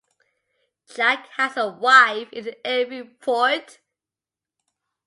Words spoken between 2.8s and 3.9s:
port.